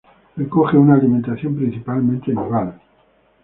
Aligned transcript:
Recoge 0.35 0.77
una 0.79 0.95
alimentación 0.95 1.55
principalmente 1.55 2.31
nival. 2.31 2.73